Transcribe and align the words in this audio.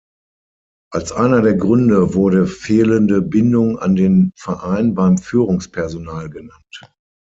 Als 0.91 1.11
einer 1.11 1.43
der 1.43 1.53
Gründe 1.53 2.15
wurde 2.15 2.47
fehlende 2.47 3.21
Bindung 3.21 3.77
an 3.77 3.95
den 3.95 4.31
Verein 4.35 4.95
beim 4.95 5.19
Führungspersonal 5.19 6.31
genannt. 6.31 6.89